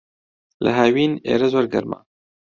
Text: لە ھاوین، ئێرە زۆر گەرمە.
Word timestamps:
لە 0.63 0.71
ھاوین، 0.77 1.13
ئێرە 1.27 1.47
زۆر 1.53 1.65
گەرمە. 1.73 1.99